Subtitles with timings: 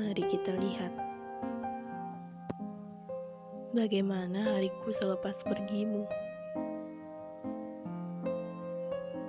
[0.00, 0.92] mari kita lihat.
[3.76, 6.08] Bagaimana hariku selepas pergimu?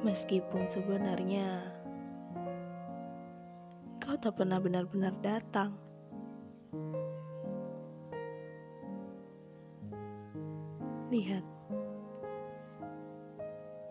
[0.08, 1.68] Meskipun sebenarnya
[4.00, 5.76] kau tak pernah benar-benar datang.
[11.12, 11.44] Lihat,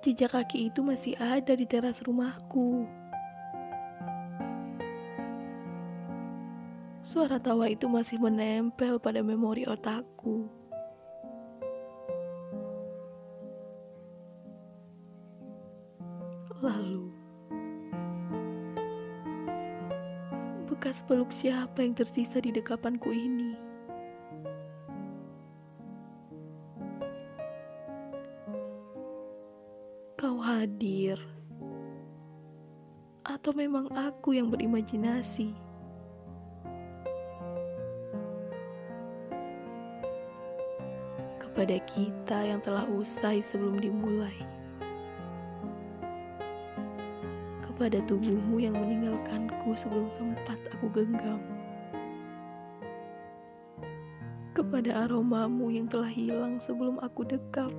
[0.01, 2.89] jejak kaki itu masih ada di teras rumahku.
[7.11, 10.47] Suara tawa itu masih menempel pada memori otakku.
[16.63, 17.11] Lalu,
[20.71, 23.59] bekas peluk siapa yang tersisa di dekapanku ini?
[30.15, 31.19] Kau hadir,
[33.27, 35.70] atau memang aku yang berimajinasi?
[41.51, 44.39] Kepada kita yang telah usai sebelum dimulai.
[47.67, 51.43] Kepada tubuhmu yang meninggalkanku sebelum sempat aku genggam.
[54.55, 57.75] Kepada aromamu yang telah hilang sebelum aku dekap.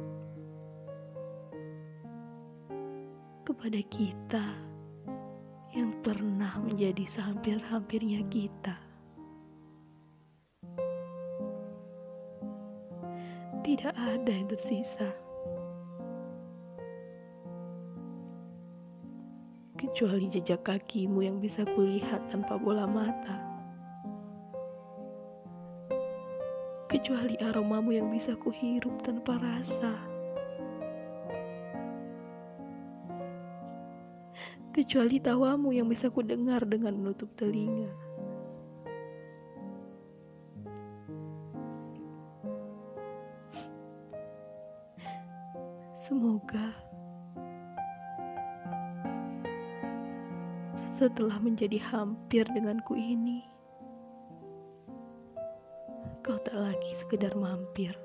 [3.48, 4.46] Kepada kita
[5.72, 8.91] yang pernah menjadi sehampir-hampirnya kita.
[13.62, 15.14] Tidak ada yang tersisa.
[19.78, 23.38] Kecuali jejak kakimu yang bisa kulihat tanpa bola mata.
[26.90, 29.94] Kecuali aromamu yang bisa kuhirup tanpa rasa.
[34.74, 37.92] Kecuali tawamu yang bisa kudengar dengan menutup telinga.
[46.12, 46.76] Semoga
[51.00, 53.48] setelah menjadi hampir denganku ini,
[56.20, 57.96] kau tak lagi sekedar mampir.